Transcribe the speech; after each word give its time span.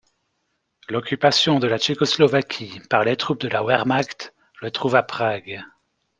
L'Occupation 0.89 1.59
de 1.59 1.67
la 1.67 1.77
Tchécoslovaquie 1.77 2.81
par 2.89 3.03
les 3.03 3.15
troupes 3.15 3.41
de 3.41 3.47
la 3.47 3.63
Wehrmacht 3.63 4.33
le 4.59 4.71
trouve 4.71 4.95
à 4.95 5.03
Prague. 5.03 5.61